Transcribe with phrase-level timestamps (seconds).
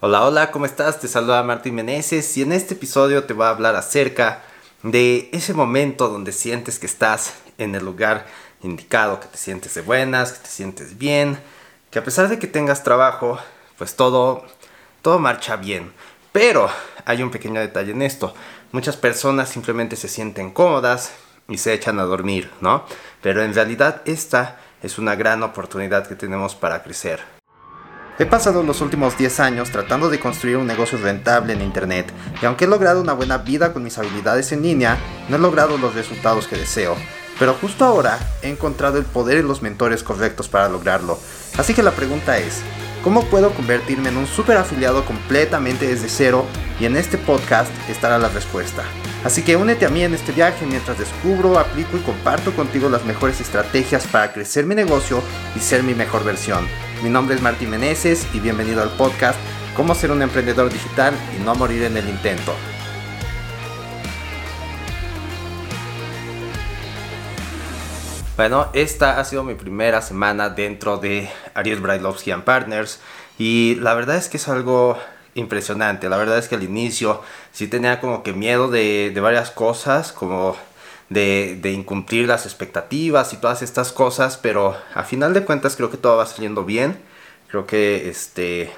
[0.00, 1.00] Hola, hola, ¿cómo estás?
[1.00, 4.44] Te saluda Martín Meneses y en este episodio te voy a hablar acerca
[4.84, 8.24] de ese momento donde sientes que estás en el lugar
[8.62, 11.40] indicado, que te sientes de buenas, que te sientes bien,
[11.90, 13.40] que a pesar de que tengas trabajo,
[13.76, 14.44] pues todo,
[15.02, 15.92] todo marcha bien.
[16.30, 16.70] Pero
[17.04, 18.32] hay un pequeño detalle en esto.
[18.70, 21.10] Muchas personas simplemente se sienten cómodas
[21.48, 22.84] y se echan a dormir, ¿no?
[23.20, 27.38] Pero en realidad esta es una gran oportunidad que tenemos para crecer.
[28.20, 32.46] He pasado los últimos 10 años tratando de construir un negocio rentable en Internet, y
[32.46, 34.98] aunque he logrado una buena vida con mis habilidades en línea,
[35.28, 36.96] no he logrado los resultados que deseo.
[37.38, 41.16] Pero justo ahora he encontrado el poder y los mentores correctos para lograrlo.
[41.58, 42.60] Así que la pregunta es,
[43.04, 46.44] ¿cómo puedo convertirme en un super afiliado completamente desde cero?
[46.80, 48.82] Y en este podcast estará la respuesta.
[49.22, 53.04] Así que únete a mí en este viaje mientras descubro, aplico y comparto contigo las
[53.04, 55.22] mejores estrategias para crecer mi negocio
[55.54, 56.66] y ser mi mejor versión.
[57.02, 59.38] Mi nombre es Martín Meneses y bienvenido al podcast
[59.76, 62.52] Cómo ser un emprendedor digital y no morir en el intento.
[68.36, 72.98] Bueno, esta ha sido mi primera semana dentro de Ariel Brailovsky Partners
[73.38, 74.98] y la verdad es que es algo
[75.36, 76.08] impresionante.
[76.08, 77.22] La verdad es que al inicio
[77.52, 80.56] sí tenía como que miedo de, de varias cosas, como
[81.08, 85.96] de, incumplir las expectativas y todas estas cosas, pero a final de cuentas creo que
[85.96, 86.98] todo va saliendo bien.
[87.48, 88.70] Creo que este,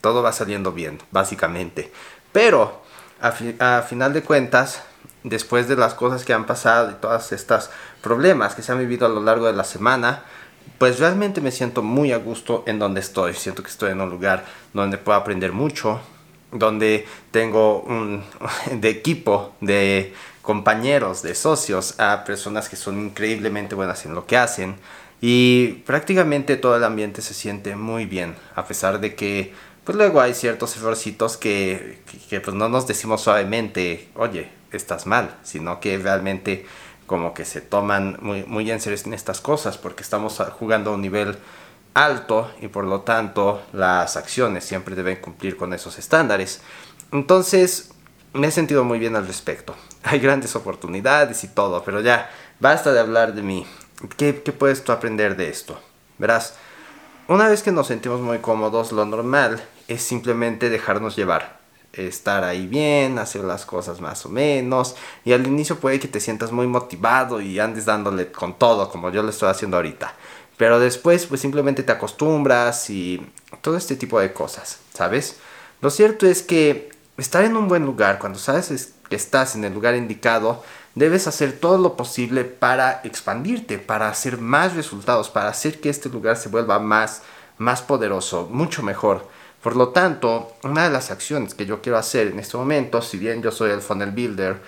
[0.00, 1.92] todo va saliendo bien, básicamente.
[2.32, 2.82] Pero
[3.20, 4.82] a, final de cuentas,
[5.24, 7.70] después de las cosas que han pasado y todas estas
[8.02, 10.22] problemas que se han vivido a lo largo de la semana,
[10.78, 13.34] pues realmente me siento muy a gusto en donde estoy.
[13.34, 16.00] Siento que estoy en un lugar donde puedo aprender mucho,
[16.52, 18.24] donde tengo un
[18.72, 24.36] de equipo de compañeros, de socios, a personas que son increíblemente buenas en lo que
[24.36, 24.76] hacen.
[25.20, 29.52] Y prácticamente todo el ambiente se siente muy bien, a pesar de que
[29.84, 35.36] pues luego hay ciertos errorcitos que, que, pues no nos decimos suavemente, oye, estás mal,
[35.42, 36.66] sino que realmente
[37.06, 40.94] como que se toman muy, muy en serio en estas cosas porque estamos jugando a
[40.94, 41.38] un nivel
[42.04, 46.60] alto y por lo tanto las acciones siempre deben cumplir con esos estándares.
[47.12, 47.90] Entonces,
[48.32, 49.74] me he sentido muy bien al respecto.
[50.04, 53.66] Hay grandes oportunidades y todo, pero ya, basta de hablar de mí.
[54.16, 55.80] ¿Qué, ¿Qué, puedes tú aprender de esto?
[56.18, 56.54] Verás,
[57.26, 61.58] una vez que nos sentimos muy cómodos, lo normal es simplemente dejarnos llevar.
[61.92, 64.94] Estar ahí bien, hacer las cosas más o menos.
[65.24, 69.10] Y al inicio puede que te sientas muy motivado y andes dándole con todo, como
[69.10, 70.14] yo lo estoy haciendo ahorita.
[70.58, 73.24] Pero después, pues simplemente te acostumbras y
[73.62, 75.36] todo este tipo de cosas, ¿sabes?
[75.80, 79.72] Lo cierto es que estar en un buen lugar, cuando sabes que estás en el
[79.72, 80.62] lugar indicado,
[80.96, 86.08] debes hacer todo lo posible para expandirte, para hacer más resultados, para hacer que este
[86.08, 87.22] lugar se vuelva más,
[87.56, 89.28] más poderoso, mucho mejor.
[89.62, 93.16] Por lo tanto, una de las acciones que yo quiero hacer en este momento, si
[93.16, 94.60] bien yo soy el funnel builder,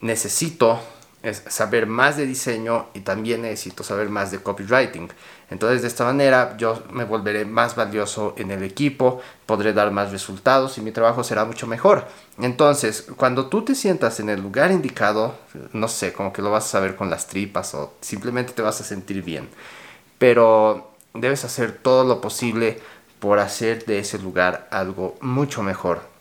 [0.00, 0.80] necesito
[1.24, 5.08] es saber más de diseño y también necesito saber más de copywriting.
[5.50, 10.12] Entonces de esta manera yo me volveré más valioso en el equipo, podré dar más
[10.12, 12.06] resultados y mi trabajo será mucho mejor.
[12.38, 15.34] Entonces cuando tú te sientas en el lugar indicado,
[15.72, 18.80] no sé, como que lo vas a saber con las tripas o simplemente te vas
[18.82, 19.48] a sentir bien.
[20.18, 22.80] Pero debes hacer todo lo posible
[23.18, 26.13] por hacer de ese lugar algo mucho mejor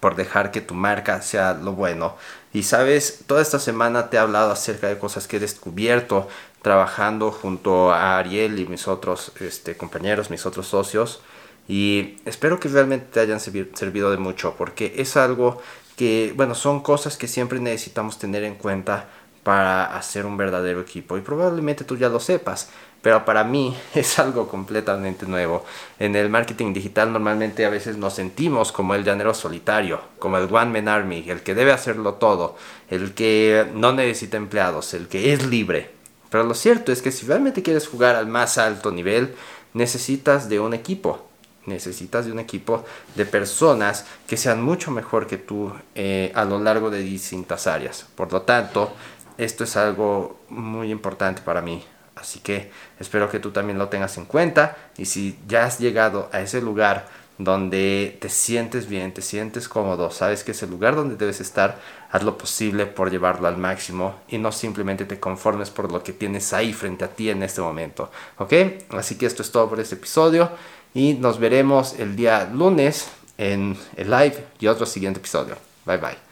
[0.00, 2.16] por dejar que tu marca sea lo bueno.
[2.52, 6.28] Y sabes, toda esta semana te he hablado acerca de cosas que he descubierto
[6.62, 11.20] trabajando junto a Ariel y mis otros este, compañeros, mis otros socios.
[11.68, 15.60] Y espero que realmente te hayan servido de mucho, porque es algo
[15.96, 19.08] que, bueno, son cosas que siempre necesitamos tener en cuenta
[19.46, 21.16] para hacer un verdadero equipo.
[21.16, 22.68] Y probablemente tú ya lo sepas,
[23.00, 25.64] pero para mí es algo completamente nuevo.
[26.00, 30.52] En el marketing digital normalmente a veces nos sentimos como el llanero solitario, como el
[30.52, 32.56] one man army, el que debe hacerlo todo,
[32.90, 35.90] el que no necesita empleados, el que es libre.
[36.28, 39.32] Pero lo cierto es que si realmente quieres jugar al más alto nivel,
[39.74, 41.22] necesitas de un equipo.
[41.66, 42.84] Necesitas de un equipo
[43.16, 48.06] de personas que sean mucho mejor que tú eh, a lo largo de distintas áreas.
[48.14, 48.92] Por lo tanto,
[49.38, 51.84] esto es algo muy importante para mí.
[52.14, 56.30] Así que espero que tú también lo tengas en cuenta y si ya has llegado
[56.32, 57.06] a ese lugar
[57.38, 61.78] donde te sientes bien, te sientes cómodo, sabes que es el lugar donde debes estar,
[62.10, 66.14] haz lo posible por llevarlo al máximo y no simplemente te conformes por lo que
[66.14, 68.10] tienes ahí frente a ti en este momento.
[68.38, 68.52] ¿Ok?
[68.90, 70.50] Así que esto es todo por este episodio
[70.94, 75.56] y nos veremos el día lunes en el live y otro siguiente episodio.
[75.84, 76.25] Bye bye.